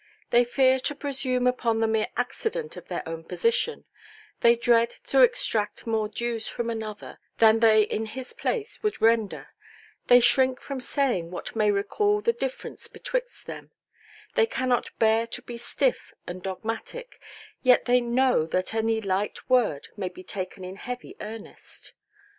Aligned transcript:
They 0.31 0.43
fear 0.45 0.79
to 0.79 0.95
presume 0.95 1.45
upon 1.45 1.79
the 1.79 1.85
mere 1.87 2.07
accident 2.17 2.75
of 2.75 2.87
their 2.87 3.07
own 3.07 3.23
position, 3.23 3.85
they 4.39 4.55
dread 4.55 4.89
to 5.03 5.21
extract 5.21 5.85
more 5.85 6.07
dues 6.09 6.47
from 6.47 6.71
another 6.71 7.19
than 7.37 7.59
they 7.59 7.83
in 7.83 8.07
his 8.07 8.33
place 8.33 8.81
would 8.81 8.99
render, 8.99 9.49
they 10.07 10.19
shrink 10.19 10.59
from 10.59 10.81
saying 10.81 11.29
what 11.29 11.55
may 11.55 11.69
recall 11.69 12.19
the 12.19 12.33
difference 12.33 12.87
betwixt 12.87 13.45
them, 13.45 13.69
they 14.33 14.47
cannot 14.47 14.89
bear 14.97 15.27
to 15.27 15.41
be 15.43 15.55
stiff 15.55 16.15
and 16.25 16.41
dogmatic, 16.41 17.21
yet 17.61 17.85
they 17.85 18.01
know 18.01 18.47
that 18.47 18.73
any 18.73 19.01
light 19.01 19.47
word 19.51 19.89
may 19.97 20.09
be 20.09 20.23
taken 20.23 20.63
in 20.65 20.77
heavy 20.77 21.15
earnest. 21.21 21.93